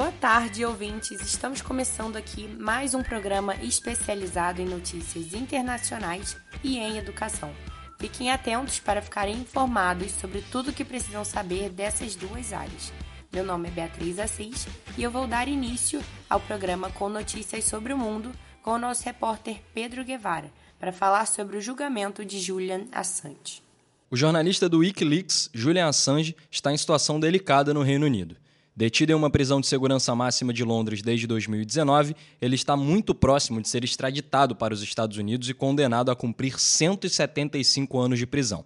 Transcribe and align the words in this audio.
Boa 0.00 0.12
tarde, 0.12 0.64
ouvintes. 0.64 1.20
Estamos 1.20 1.60
começando 1.60 2.16
aqui 2.16 2.48
mais 2.58 2.94
um 2.94 3.02
programa 3.02 3.54
especializado 3.56 4.62
em 4.62 4.64
notícias 4.64 5.34
internacionais 5.34 6.38
e 6.64 6.78
em 6.78 6.96
educação. 6.96 7.52
Fiquem 7.98 8.30
atentos 8.30 8.78
para 8.78 9.02
ficarem 9.02 9.36
informados 9.36 10.12
sobre 10.12 10.40
tudo 10.40 10.70
o 10.70 10.72
que 10.72 10.86
precisam 10.86 11.22
saber 11.22 11.68
dessas 11.68 12.16
duas 12.16 12.50
áreas. 12.50 12.90
Meu 13.30 13.44
nome 13.44 13.68
é 13.68 13.72
Beatriz 13.72 14.18
Assis 14.18 14.66
e 14.96 15.02
eu 15.02 15.10
vou 15.10 15.26
dar 15.26 15.46
início 15.46 16.02
ao 16.30 16.40
programa 16.40 16.88
com 16.92 17.10
notícias 17.10 17.64
sobre 17.64 17.92
o 17.92 17.98
mundo 17.98 18.32
com 18.62 18.70
o 18.70 18.78
nosso 18.78 19.04
repórter 19.04 19.60
Pedro 19.74 20.02
Guevara 20.02 20.50
para 20.78 20.94
falar 20.94 21.26
sobre 21.26 21.58
o 21.58 21.60
julgamento 21.60 22.24
de 22.24 22.40
Julian 22.40 22.86
Assange. 22.90 23.62
O 24.10 24.16
jornalista 24.16 24.66
do 24.66 24.78
Wikileaks, 24.78 25.50
Julian 25.52 25.88
Assange, 25.88 26.34
está 26.50 26.72
em 26.72 26.78
situação 26.78 27.20
delicada 27.20 27.74
no 27.74 27.82
Reino 27.82 28.06
Unido. 28.06 28.34
Detido 28.80 29.12
em 29.12 29.14
uma 29.14 29.28
prisão 29.28 29.60
de 29.60 29.66
segurança 29.66 30.14
máxima 30.14 30.54
de 30.54 30.64
Londres 30.64 31.02
desde 31.02 31.26
2019, 31.26 32.16
ele 32.40 32.54
está 32.54 32.78
muito 32.78 33.14
próximo 33.14 33.60
de 33.60 33.68
ser 33.68 33.84
extraditado 33.84 34.56
para 34.56 34.72
os 34.72 34.82
Estados 34.82 35.18
Unidos 35.18 35.50
e 35.50 35.52
condenado 35.52 36.10
a 36.10 36.16
cumprir 36.16 36.58
175 36.58 37.98
anos 37.98 38.18
de 38.18 38.26
prisão. 38.26 38.64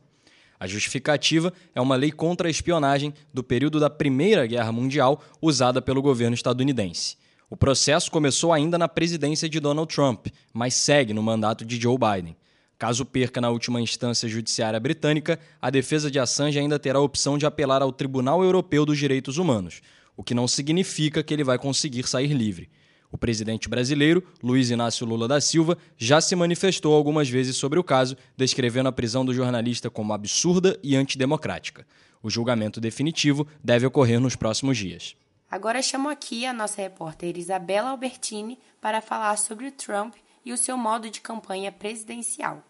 A 0.60 0.68
justificativa 0.68 1.52
é 1.74 1.80
uma 1.80 1.96
lei 1.96 2.12
contra 2.12 2.46
a 2.46 2.50
espionagem 2.50 3.12
do 3.32 3.42
período 3.42 3.80
da 3.80 3.90
Primeira 3.90 4.46
Guerra 4.46 4.70
Mundial 4.70 5.20
usada 5.42 5.82
pelo 5.82 6.00
governo 6.00 6.36
estadunidense. 6.36 7.16
O 7.50 7.56
processo 7.56 8.08
começou 8.08 8.52
ainda 8.52 8.78
na 8.78 8.86
presidência 8.86 9.48
de 9.48 9.58
Donald 9.58 9.92
Trump, 9.92 10.28
mas 10.52 10.74
segue 10.74 11.12
no 11.12 11.24
mandato 11.24 11.64
de 11.64 11.74
Joe 11.74 11.98
Biden. 11.98 12.36
Caso 12.78 13.04
perca 13.04 13.40
na 13.40 13.50
última 13.50 13.80
instância 13.80 14.28
judiciária 14.28 14.78
britânica, 14.78 15.40
a 15.60 15.70
defesa 15.70 16.08
de 16.08 16.20
Assange 16.20 16.58
ainda 16.58 16.78
terá 16.78 17.00
a 17.00 17.02
opção 17.02 17.36
de 17.36 17.46
apelar 17.46 17.82
ao 17.82 17.90
Tribunal 17.90 18.44
Europeu 18.44 18.86
dos 18.86 18.98
Direitos 18.98 19.38
Humanos, 19.38 19.80
o 20.16 20.22
que 20.22 20.34
não 20.34 20.48
significa 20.48 21.22
que 21.22 21.32
ele 21.32 21.44
vai 21.44 21.58
conseguir 21.58 22.06
sair 22.06 22.32
livre. 22.32 22.70
O 23.10 23.18
presidente 23.18 23.68
brasileiro, 23.68 24.24
Luiz 24.42 24.70
Inácio 24.70 25.06
Lula 25.06 25.28
da 25.28 25.40
Silva, 25.40 25.78
já 25.96 26.20
se 26.20 26.34
manifestou 26.34 26.94
algumas 26.94 27.28
vezes 27.28 27.56
sobre 27.56 27.78
o 27.78 27.84
caso, 27.84 28.16
descrevendo 28.36 28.88
a 28.88 28.92
prisão 28.92 29.24
do 29.24 29.32
jornalista 29.32 29.88
como 29.88 30.12
absurda 30.12 30.78
e 30.82 30.96
antidemocrática. 30.96 31.86
O 32.22 32.28
julgamento 32.28 32.80
definitivo 32.80 33.46
deve 33.62 33.86
ocorrer 33.86 34.18
nos 34.18 34.34
próximos 34.34 34.76
dias. 34.76 35.14
Agora 35.48 35.80
chamo 35.80 36.08
aqui 36.08 36.44
a 36.44 36.52
nossa 36.52 36.82
repórter 36.82 37.38
Isabela 37.38 37.90
Albertini 37.90 38.58
para 38.80 39.00
falar 39.00 39.36
sobre 39.36 39.68
o 39.68 39.72
Trump 39.72 40.14
e 40.44 40.52
o 40.52 40.56
seu 40.56 40.76
modo 40.76 41.08
de 41.08 41.20
campanha 41.20 41.70
presidencial. 41.70 42.64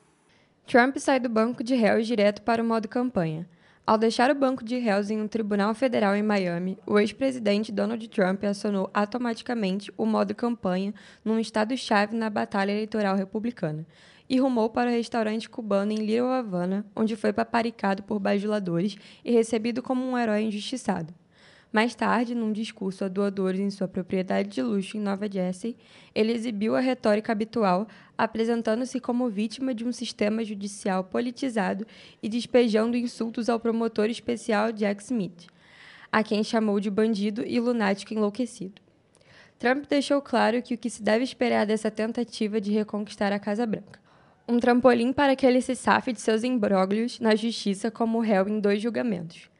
Trump 0.66 0.98
sai 0.98 1.18
do 1.18 1.28
banco 1.28 1.64
de 1.64 1.74
réus 1.74 2.06
direto 2.06 2.42
para 2.42 2.62
o 2.62 2.66
modo 2.66 2.86
campanha. 2.86 3.48
Ao 3.86 3.98
deixar 3.98 4.30
o 4.30 4.34
banco 4.34 4.64
de 4.64 4.78
réus 4.78 5.10
em 5.10 5.20
um 5.20 5.28
tribunal 5.28 5.74
federal 5.74 6.16
em 6.16 6.22
Miami, 6.22 6.78
o 6.86 6.98
ex-presidente 6.98 7.70
Donald 7.70 8.08
Trump 8.08 8.42
acionou 8.44 8.88
automaticamente 8.94 9.92
o 9.98 10.06
modo 10.06 10.34
campanha 10.34 10.94
num 11.22 11.38
estado-chave 11.38 12.16
na 12.16 12.30
batalha 12.30 12.72
eleitoral 12.72 13.14
republicana 13.14 13.86
e 14.26 14.40
rumou 14.40 14.70
para 14.70 14.88
o 14.88 14.92
restaurante 14.92 15.50
cubano 15.50 15.92
em 15.92 15.96
Little 15.96 16.30
Havana, 16.30 16.86
onde 16.96 17.14
foi 17.14 17.30
paparicado 17.30 18.02
por 18.02 18.18
bajuladores 18.18 18.96
e 19.22 19.30
recebido 19.30 19.82
como 19.82 20.02
um 20.02 20.16
herói 20.16 20.44
injustiçado. 20.44 21.12
Mais 21.74 21.92
tarde, 21.92 22.36
num 22.36 22.52
discurso 22.52 23.04
a 23.04 23.08
doadores 23.08 23.58
em 23.58 23.68
sua 23.68 23.88
propriedade 23.88 24.48
de 24.48 24.62
luxo 24.62 24.96
em 24.96 25.00
Nova 25.00 25.28
Jersey, 25.28 25.76
ele 26.14 26.30
exibiu 26.30 26.76
a 26.76 26.80
retórica 26.80 27.32
habitual, 27.32 27.88
apresentando-se 28.16 29.00
como 29.00 29.28
vítima 29.28 29.74
de 29.74 29.84
um 29.84 29.90
sistema 29.90 30.44
judicial 30.44 31.02
politizado 31.02 31.84
e 32.22 32.28
despejando 32.28 32.96
insultos 32.96 33.48
ao 33.48 33.58
promotor 33.58 34.08
especial 34.08 34.70
Jack 34.70 35.02
Smith, 35.02 35.48
a 36.12 36.22
quem 36.22 36.44
chamou 36.44 36.78
de 36.78 36.88
bandido 36.88 37.44
e 37.44 37.58
lunático 37.58 38.14
enlouquecido. 38.14 38.80
Trump 39.58 39.86
deixou 39.88 40.22
claro 40.22 40.62
que 40.62 40.74
o 40.74 40.78
que 40.78 40.88
se 40.88 41.02
deve 41.02 41.24
esperar 41.24 41.66
dessa 41.66 41.90
tentativa 41.90 42.60
de 42.60 42.70
reconquistar 42.70 43.32
a 43.32 43.38
Casa 43.40 43.66
Branca. 43.66 43.98
Um 44.46 44.60
trampolim 44.60 45.12
para 45.12 45.34
que 45.34 45.44
ele 45.44 45.60
se 45.60 45.74
safe 45.74 46.12
de 46.12 46.20
seus 46.20 46.44
imbróglios 46.44 47.18
na 47.18 47.34
justiça 47.34 47.90
como 47.90 48.20
réu 48.20 48.46
em 48.46 48.60
dois 48.60 48.80
julgamentos 48.80 49.52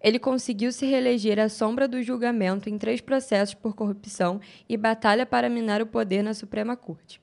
ele 0.00 0.18
conseguiu 0.18 0.72
se 0.72 0.86
reeleger 0.86 1.38
à 1.38 1.48
sombra 1.48 1.86
do 1.86 2.02
julgamento 2.02 2.68
em 2.68 2.78
três 2.78 3.00
processos 3.00 3.54
por 3.54 3.74
corrupção 3.74 4.40
e 4.68 4.76
batalha 4.76 5.26
para 5.26 5.50
minar 5.50 5.82
o 5.82 5.86
poder 5.86 6.22
na 6.22 6.34
Suprema 6.34 6.76
Corte. 6.76 7.20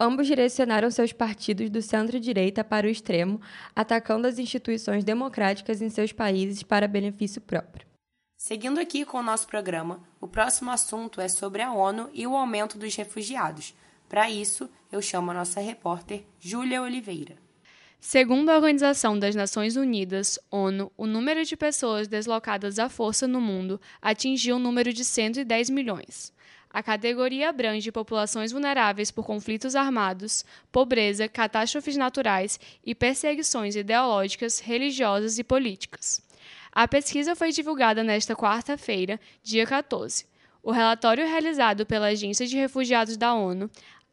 Ambos 0.00 0.28
direcionaram 0.28 0.90
seus 0.92 1.12
partidos 1.12 1.68
do 1.70 1.82
centro-direita 1.82 2.62
para 2.62 2.86
o 2.86 2.90
extremo, 2.90 3.40
atacando 3.74 4.28
as 4.28 4.38
instituições 4.38 5.02
democráticas 5.02 5.82
em 5.82 5.90
seus 5.90 6.12
países 6.12 6.62
para 6.62 6.86
benefício 6.86 7.40
próprio. 7.40 7.84
Seguindo 8.36 8.78
aqui 8.78 9.04
com 9.04 9.18
o 9.18 9.22
nosso 9.22 9.48
programa, 9.48 10.00
o 10.20 10.28
próximo 10.28 10.70
assunto 10.70 11.20
é 11.20 11.28
sobre 11.28 11.62
a 11.62 11.72
ONU 11.72 12.08
e 12.12 12.24
o 12.24 12.36
aumento 12.36 12.78
dos 12.78 12.94
refugiados. 12.94 13.74
Para 14.08 14.30
isso, 14.30 14.70
eu 14.92 15.02
chamo 15.02 15.32
a 15.32 15.34
nossa 15.34 15.60
repórter 15.60 16.22
Júlia 16.38 16.80
Oliveira. 16.80 17.47
Segundo 18.00 18.48
a 18.48 18.54
Organização 18.54 19.18
das 19.18 19.34
Nações 19.34 19.76
Unidas, 19.76 20.38
ONU, 20.50 20.90
o 20.96 21.04
número 21.04 21.44
de 21.44 21.56
pessoas 21.56 22.06
deslocadas 22.06 22.78
à 22.78 22.88
força 22.88 23.26
no 23.26 23.40
mundo 23.40 23.80
atingiu 24.00 24.56
um 24.56 24.60
número 24.60 24.92
de 24.92 25.04
110 25.04 25.68
milhões. 25.68 26.32
A 26.70 26.80
categoria 26.80 27.48
abrange 27.48 27.90
populações 27.90 28.52
vulneráveis 28.52 29.10
por 29.10 29.26
conflitos 29.26 29.74
armados, 29.74 30.44
pobreza, 30.70 31.28
catástrofes 31.28 31.96
naturais 31.96 32.60
e 32.86 32.94
perseguições 32.94 33.74
ideológicas, 33.74 34.60
religiosas 34.60 35.38
e 35.38 35.44
políticas. 35.44 36.22
A 36.70 36.86
pesquisa 36.86 37.34
foi 37.34 37.50
divulgada 37.50 38.04
nesta 38.04 38.36
quarta-feira, 38.36 39.18
dia 39.42 39.66
14. 39.66 40.24
O 40.62 40.70
relatório 40.70 41.26
realizado 41.26 41.86
pela 41.86 42.08
Agência 42.08 42.46
de 42.46 42.56
Refugiados 42.56 43.16
da 43.16 43.32
ONU, 43.32 43.70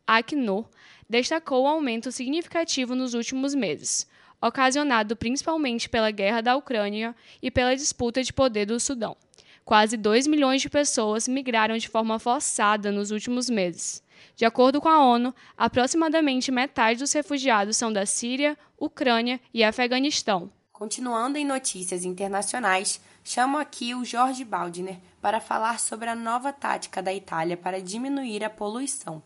Acnur, 0.08 0.66
destacou 1.10 1.64
o 1.64 1.68
aumento 1.68 2.12
significativo 2.12 2.96
nos 2.96 3.14
últimos 3.14 3.56
meses, 3.56 4.08
ocasionado 4.42 5.16
principalmente 5.16 5.90
pela 5.90 6.12
guerra 6.12 6.42
da 6.42 6.56
Ucrânia 6.56 7.16
e 7.42 7.50
pela 7.50 7.76
disputa 7.76 8.22
de 8.22 8.34
poder 8.34 8.66
do 8.66 8.80
Sudão. 8.80 9.16
Quase 9.64 9.98
2 9.98 10.28
milhões 10.28 10.62
de 10.62 10.70
pessoas 10.70 11.28
migraram 11.28 11.78
de 11.78 11.90
forma 11.90 12.20
forçada 12.20 12.92
nos 12.92 13.10
últimos 13.10 13.50
meses. 13.50 14.04
De 14.36 14.46
acordo 14.46 14.80
com 14.80 14.90
a 14.90 15.04
ONU, 15.04 15.34
aproximadamente 15.58 16.52
metade 16.52 17.00
dos 17.00 17.12
refugiados 17.14 17.76
são 17.76 17.92
da 17.92 18.06
Síria, 18.06 18.58
Ucrânia 18.78 19.40
e 19.54 19.64
Afeganistão. 19.64 20.52
Continuando 20.72 21.38
em 21.38 21.46
notícias 21.46 22.04
internacionais, 22.04 23.00
chamo 23.24 23.58
aqui 23.58 23.96
o 23.96 24.06
Jorge 24.06 24.44
Baldner 24.44 25.00
para 25.22 25.40
falar 25.40 25.80
sobre 25.80 26.10
a 26.10 26.16
nova 26.16 26.52
tática 26.52 27.02
da 27.02 27.14
Itália 27.14 27.58
para 27.58 27.82
diminuir 27.82 28.44
a 28.44 28.50
poluição. 28.50 29.24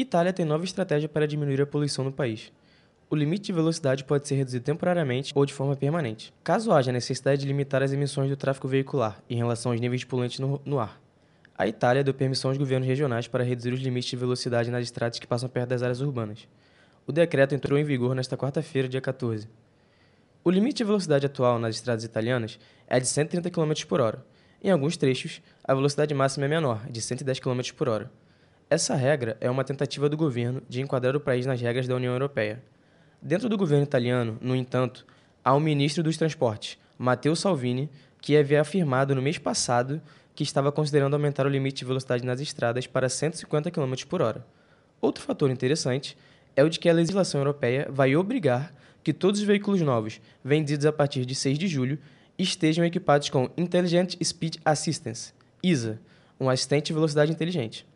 Itália 0.00 0.32
tem 0.32 0.44
nova 0.44 0.64
estratégia 0.64 1.08
para 1.08 1.26
diminuir 1.26 1.60
a 1.60 1.66
poluição 1.66 2.04
no 2.04 2.12
país. 2.12 2.52
O 3.08 3.16
limite 3.16 3.46
de 3.46 3.52
velocidade 3.52 4.04
pode 4.04 4.28
ser 4.28 4.36
reduzido 4.36 4.64
temporariamente 4.64 5.32
ou 5.34 5.44
de 5.44 5.52
forma 5.52 5.74
permanente, 5.74 6.32
caso 6.44 6.70
haja 6.70 6.92
necessidade 6.92 7.40
de 7.40 7.48
limitar 7.48 7.82
as 7.82 7.92
emissões 7.92 8.30
do 8.30 8.36
tráfego 8.36 8.68
veicular 8.68 9.20
em 9.28 9.36
relação 9.36 9.72
aos 9.72 9.80
níveis 9.80 10.02
de 10.02 10.06
poluentes 10.06 10.38
no, 10.38 10.60
no 10.64 10.78
ar. 10.78 11.00
A 11.58 11.66
Itália 11.66 12.04
deu 12.04 12.14
permissão 12.14 12.50
aos 12.50 12.56
governos 12.56 12.86
regionais 12.86 13.26
para 13.26 13.44
reduzir 13.44 13.72
os 13.72 13.80
limites 13.80 14.08
de 14.08 14.16
velocidade 14.16 14.70
nas 14.70 14.84
estradas 14.84 15.18
que 15.18 15.26
passam 15.26 15.48
perto 15.48 15.70
das 15.70 15.82
áreas 15.82 16.00
urbanas. 16.00 16.48
O 17.06 17.12
decreto 17.12 17.54
entrou 17.54 17.78
em 17.78 17.84
vigor 17.84 18.14
nesta 18.14 18.36
quarta-feira, 18.36 18.88
dia 18.88 19.00
14. 19.00 19.48
O 20.42 20.50
limite 20.50 20.78
de 20.78 20.84
velocidade 20.84 21.26
atual 21.26 21.58
nas 21.58 21.74
estradas 21.74 22.04
italianas 22.04 22.58
é 22.86 22.98
de 22.98 23.06
130 23.06 23.50
km 23.50 23.72
por 23.88 24.00
hora. 24.00 24.24
Em 24.62 24.70
alguns 24.70 24.96
trechos, 24.96 25.42
a 25.64 25.74
velocidade 25.74 26.14
máxima 26.14 26.46
é 26.46 26.48
menor, 26.48 26.86
de 26.88 27.00
110 27.02 27.40
km 27.40 27.60
por 27.76 27.88
hora. 27.88 28.10
Essa 28.72 28.94
regra 28.94 29.36
é 29.40 29.50
uma 29.50 29.64
tentativa 29.64 30.08
do 30.08 30.16
governo 30.16 30.62
de 30.68 30.80
enquadrar 30.80 31.16
o 31.16 31.20
país 31.20 31.44
nas 31.44 31.60
regras 31.60 31.88
da 31.88 31.96
União 31.96 32.12
Europeia. 32.12 32.62
Dentro 33.20 33.48
do 33.48 33.58
governo 33.58 33.82
italiano, 33.82 34.38
no 34.40 34.54
entanto, 34.54 35.04
há 35.44 35.52
um 35.56 35.58
ministro 35.58 36.04
dos 36.04 36.16
Transportes, 36.16 36.78
Matteo 36.96 37.34
Salvini, 37.34 37.90
que 38.20 38.36
havia 38.36 38.60
afirmado 38.60 39.12
no 39.12 39.20
mês 39.20 39.38
passado 39.38 40.00
que 40.36 40.44
estava 40.44 40.70
considerando 40.70 41.14
aumentar 41.14 41.46
o 41.46 41.48
limite 41.48 41.78
de 41.78 41.84
velocidade 41.84 42.24
nas 42.24 42.40
estradas 42.40 42.86
para 42.86 43.08
150 43.08 43.72
km 43.72 43.92
por 44.08 44.22
hora. 44.22 44.46
Outro 45.00 45.24
fator 45.24 45.50
interessante 45.50 46.16
é 46.54 46.62
o 46.62 46.70
de 46.70 46.78
que 46.78 46.88
a 46.88 46.94
legislação 46.94 47.40
europeia 47.40 47.88
vai 47.90 48.14
obrigar 48.14 48.72
que 49.02 49.12
todos 49.12 49.40
os 49.40 49.46
veículos 49.46 49.80
novos, 49.80 50.20
vendidos 50.44 50.86
a 50.86 50.92
partir 50.92 51.26
de 51.26 51.34
6 51.34 51.58
de 51.58 51.66
julho, 51.66 51.98
estejam 52.38 52.84
equipados 52.84 53.30
com 53.30 53.50
Intelligent 53.56 54.14
Speed 54.22 54.58
Assistance, 54.64 55.34
ISA, 55.60 55.98
um 56.38 56.48
assistente 56.48 56.86
de 56.86 56.92
velocidade 56.92 57.32
inteligente. 57.32 57.89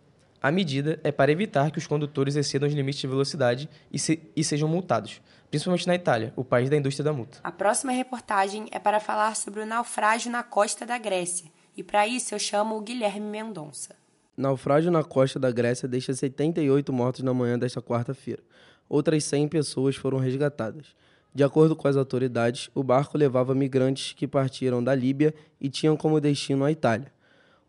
A 0.45 0.53
medida 0.53 1.01
é 1.03 1.11
para 1.11 1.33
evitar 1.33 1.71
que 1.71 1.79
os 1.79 1.87
condutores 1.87 2.37
excedam 2.37 2.69
os 2.69 2.75
limites 2.75 3.01
de 3.01 3.07
velocidade 3.07 3.67
e, 3.91 3.99
se, 3.99 4.21
e 4.37 4.45
sejam 4.45 4.69
multados, 4.69 5.23
principalmente 5.49 5.87
na 5.87 5.95
Itália, 5.95 6.35
o 6.37 6.45
país 6.45 6.69
da 6.69 6.77
indústria 6.77 7.03
da 7.03 7.15
multa. 7.15 7.39
A 7.43 7.51
próxima 7.51 7.93
reportagem 7.93 8.69
é 8.71 8.79
para 8.79 9.01
falar 9.01 9.37
sobre 9.37 9.61
o 9.61 9.67
naufrágio 9.67 10.31
na 10.31 10.43
costa 10.43 10.85
da 10.85 10.99
Grécia, 10.99 11.51
e 11.75 11.83
para 11.83 12.07
isso 12.07 12.35
eu 12.35 12.39
chamo 12.39 12.77
o 12.77 12.83
Guilherme 12.83 13.27
Mendonça. 13.27 13.97
Naufrágio 14.37 14.91
na 14.91 15.03
costa 15.03 15.39
da 15.41 15.51
Grécia 15.51 15.89
deixa 15.89 16.13
78 16.13 16.93
mortos 16.93 17.23
na 17.23 17.33
manhã 17.33 17.59
desta 17.59 17.81
quarta-feira. 17.81 18.43
Outras 18.87 19.25
100 19.25 19.49
pessoas 19.49 19.97
foram 19.97 20.19
resgatadas. 20.19 20.89
De 21.35 21.43
acordo 21.43 21.75
com 21.75 21.89
as 21.89 21.97
autoridades, 21.97 22.69
o 22.75 22.83
barco 22.83 23.17
levava 23.17 23.55
migrantes 23.55 24.13
que 24.13 24.29
partiram 24.29 24.85
da 24.85 24.95
Líbia 24.95 25.35
e 25.59 25.71
tinham 25.71 25.97
como 25.97 26.21
destino 26.21 26.67
a 26.67 26.71
Itália. 26.71 27.14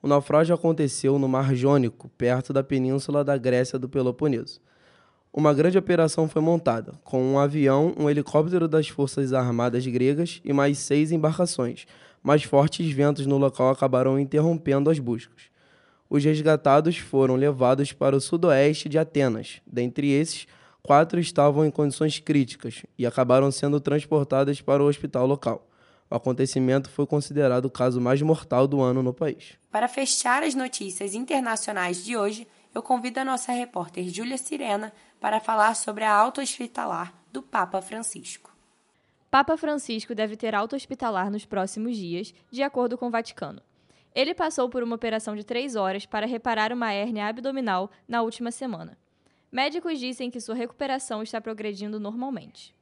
O 0.06 0.07
naufrágio 0.07 0.54
aconteceu 0.54 1.18
no 1.18 1.28
Mar 1.28 1.56
Jônico, 1.56 2.12
perto 2.16 2.54
da 2.54 2.63
península 2.63 3.24
da 3.24 3.36
Grécia 3.40 3.80
do 3.80 3.90
Peloponeso. 3.90 4.62
Uma 5.34 5.52
grande 5.52 5.80
operação 5.80 6.30
foi 6.30 6.44
montada, 6.44 6.94
com 7.04 7.24
um 7.24 7.40
avião, 7.40 7.92
um 7.98 8.07
helicóptero 8.07 8.68
das 8.68 8.88
Forças 8.88 9.34
Armadas 9.34 9.88
gregas 9.88 10.42
e 10.46 10.54
mais 10.54 10.78
seis 10.78 11.12
embarcações, 11.12 11.88
mas 12.22 12.44
fortes 12.44 12.88
ventos 12.92 13.25
no 13.25 13.40
local 13.40 13.72
acabaram 13.72 14.19
interrompendo 14.19 14.92
as 14.92 15.00
buscas. 15.00 15.46
Os 16.08 16.24
resgatados 16.24 17.00
foram 17.00 17.34
levados 17.36 17.92
para 17.92 18.16
o 18.16 18.22
sudoeste 18.22 18.88
de 18.88 19.00
Atenas. 19.00 19.60
Dentre 19.66 20.12
esses, 20.12 20.46
quatro 20.84 21.19
estavam 21.19 21.66
em 21.66 21.72
condições 21.72 22.19
críticas 22.19 22.84
e 22.96 23.08
acabaram 23.08 23.50
sendo 23.50 23.80
transportados 23.80 24.62
para 24.62 24.84
o 24.84 24.88
hospital 24.88 25.25
local. 25.25 25.68
O 26.10 26.16
acontecimento 26.16 26.90
foi 26.90 27.07
considerado 27.07 27.66
o 27.66 27.72
caso 27.72 28.00
mais 28.00 28.22
mortal 28.22 28.68
do 28.68 28.81
ano 28.81 29.02
no 29.02 29.13
país. 29.13 29.57
Para 29.72 29.88
fechar 29.88 30.44
as 30.44 30.54
notícias 30.54 31.16
internacionais 31.16 32.06
de 32.06 32.16
hoje, 32.16 32.48
eu 32.74 32.84
convido 32.84 33.19
a 33.19 33.25
nossa 33.25 33.52
repórter 33.52 34.07
Júlia 34.10 34.38
Sirena 34.38 34.94
para 35.19 35.40
falar 35.40 35.75
sobre 35.75 36.04
a 36.04 36.13
alta 36.13 36.42
hospitalar 36.42 37.13
do 37.31 37.42
Papa 37.42 37.81
Francisco. 37.81 38.54
Papa 39.31 39.57
Francisco 39.57 40.13
deve 40.13 40.38
ter 40.38 40.54
alta 40.54 40.75
hospitalar 40.75 41.31
nos 41.31 41.46
próximos 41.46 41.98
dias, 41.98 42.34
de 42.51 42.62
acordo 42.62 42.98
com 42.98 43.08
o 43.08 43.12
Vaticano. 43.12 43.62
Ele 44.13 44.34
passou 44.34 44.69
por 44.69 44.84
uma 44.84 44.96
operação 44.96 45.36
de 45.36 45.44
três 45.44 45.75
horas 45.75 46.06
para 46.06 46.28
reparar 46.28 46.72
uma 46.72 46.94
hérnia 46.94 47.28
abdominal 47.28 47.90
na 48.08 48.22
última 48.22 48.51
semana. 48.51 48.98
Médicos 49.51 50.00
dizem 50.00 50.30
que 50.30 50.40
sua 50.40 50.54
recuperação 50.54 51.24
está 51.24 51.42
progredindo 51.42 52.00
normalmente. 52.00 52.75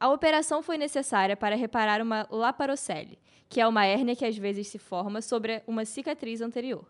A 0.00 0.08
operação 0.10 0.62
foi 0.62 0.78
necessária 0.78 1.36
para 1.36 1.56
reparar 1.56 2.00
uma 2.00 2.24
laparocele, 2.30 3.18
que 3.48 3.60
é 3.60 3.66
uma 3.66 3.84
hérnia 3.84 4.14
que 4.14 4.24
às 4.24 4.36
vezes 4.36 4.68
se 4.68 4.78
forma 4.78 5.20
sobre 5.20 5.60
uma 5.66 5.84
cicatriz 5.84 6.40
anterior. 6.40 6.86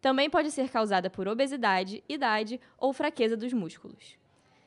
Também 0.00 0.28
pode 0.28 0.50
ser 0.50 0.68
causada 0.68 1.08
por 1.08 1.28
obesidade, 1.28 2.02
idade 2.08 2.60
ou 2.76 2.92
fraqueza 2.92 3.36
dos 3.36 3.52
músculos. 3.52 4.16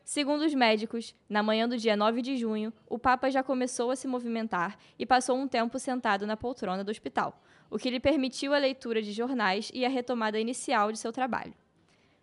Segundo 0.05 0.45
os 0.45 0.53
médicos, 0.53 1.13
na 1.29 1.43
manhã 1.43 1.67
do 1.67 1.77
dia 1.77 1.97
9 1.97 2.21
de 2.21 2.37
junho, 2.37 2.71
o 2.89 2.97
Papa 2.97 3.29
já 3.29 3.43
começou 3.43 3.91
a 3.91 3.95
se 3.95 4.07
movimentar 4.07 4.77
e 4.97 5.05
passou 5.05 5.37
um 5.37 5.47
tempo 5.47 5.77
sentado 5.77 6.25
na 6.25 6.37
poltrona 6.37 6.83
do 6.83 6.91
hospital, 6.91 7.41
o 7.69 7.77
que 7.77 7.89
lhe 7.89 7.99
permitiu 7.99 8.53
a 8.53 8.57
leitura 8.57 9.01
de 9.01 9.11
jornais 9.11 9.69
e 9.73 9.85
a 9.85 9.89
retomada 9.89 10.39
inicial 10.39 10.91
de 10.91 10.99
seu 10.99 11.11
trabalho. 11.11 11.53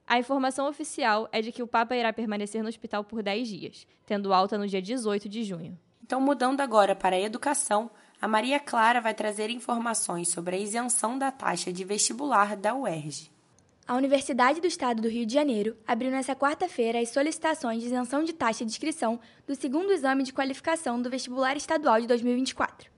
A 0.08 0.18
informação 0.18 0.66
oficial 0.66 1.28
é 1.30 1.42
de 1.42 1.52
que 1.52 1.62
o 1.62 1.66
Papa 1.66 1.94
irá 1.94 2.10
permanecer 2.14 2.62
no 2.62 2.68
hospital 2.70 3.04
por 3.04 3.22
10 3.22 3.46
dias, 3.46 3.86
tendo 4.06 4.32
alta 4.32 4.56
no 4.56 4.66
dia 4.66 4.80
18 4.80 5.28
de 5.28 5.44
junho. 5.44 5.78
Então, 6.02 6.18
mudando 6.18 6.62
agora 6.62 6.96
para 6.96 7.14
a 7.14 7.20
educação, 7.20 7.90
a 8.18 8.26
Maria 8.26 8.58
Clara 8.58 9.02
vai 9.02 9.12
trazer 9.12 9.50
informações 9.50 10.30
sobre 10.30 10.56
a 10.56 10.58
isenção 10.58 11.18
da 11.18 11.30
taxa 11.30 11.70
de 11.70 11.84
vestibular 11.84 12.56
da 12.56 12.74
UERJ. 12.74 13.30
A 13.86 13.94
Universidade 13.96 14.62
do 14.62 14.66
Estado 14.66 15.02
do 15.02 15.10
Rio 15.10 15.26
de 15.26 15.34
Janeiro 15.34 15.76
abriu 15.86 16.10
nesta 16.10 16.34
quarta-feira 16.34 16.98
as 16.98 17.10
solicitações 17.10 17.80
de 17.80 17.88
isenção 17.88 18.24
de 18.24 18.32
taxa 18.32 18.64
de 18.64 18.70
inscrição 18.70 19.20
do 19.46 19.54
segundo 19.54 19.92
exame 19.92 20.22
de 20.22 20.32
qualificação 20.32 21.02
do 21.02 21.10
vestibular 21.10 21.54
estadual 21.54 22.00
de 22.00 22.06
2024. 22.06 22.97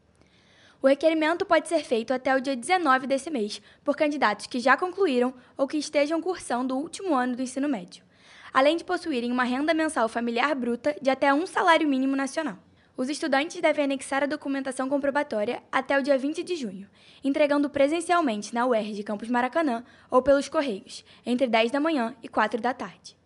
O 0.83 0.89
requerimento 0.89 1.45
pode 1.45 1.69
ser 1.69 1.85
feito 1.85 2.15
até 2.15 2.35
o 2.35 2.41
dia 2.41 2.57
19 2.57 3.07
desse 3.07 3.29
mês 3.29 3.61
por 3.85 3.95
candidatos 3.95 4.47
que 4.47 4.59
já 4.59 4.79
concluíram 4.79 5.35
ou 5.55 5.69
que 5.69 5.77
estejam 5.77 6.23
cursando 6.23 6.75
o 6.75 6.81
último 6.81 7.15
ano 7.15 7.37
do 7.37 7.43
ensino 7.43 7.69
médio, 7.69 8.03
além 8.51 8.79
de 8.79 8.85
possuírem 8.85 9.31
uma 9.31 9.45
renda 9.45 9.75
mensal 9.75 10.09
familiar 10.09 10.55
bruta 10.55 10.97
de 11.03 11.11
até 11.11 11.35
um 11.35 11.47
salário 11.47 11.87
mínimo 11.87 12.17
nacional. 12.17 12.57
Os 12.97 13.11
estudantes 13.11 13.61
devem 13.61 13.85
anexar 13.85 14.23
a 14.23 14.27
documentação 14.27 14.89
comprobatória 14.89 15.63
até 15.71 15.99
o 15.99 16.03
dia 16.03 16.17
20 16.17 16.43
de 16.43 16.57
junho, 16.57 16.89
entregando 17.23 17.69
presencialmente 17.69 18.55
na 18.55 18.67
UERJ 18.67 19.03
Campus 19.03 19.29
Maracanã 19.29 19.85
ou 20.11 20.23
pelos 20.23 20.49
Correios, 20.49 21.05
entre 21.27 21.47
10 21.47 21.71
da 21.71 21.81
manhã 21.81 22.17
e 22.23 22.29
4 22.29 22.59
da 22.59 22.73
tarde. 22.73 23.20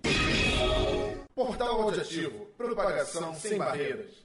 Portal 1.33 1.81
Auditivo, 1.81 2.45
propagação 2.57 3.33
sem 3.33 3.57
barreiras. 3.57 4.11